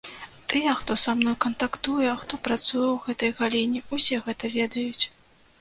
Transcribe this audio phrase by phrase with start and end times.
[0.51, 5.03] Тыя, хто са мной кантактуе, хто працуе ў гэтай галіне, усе гэта ведаюць.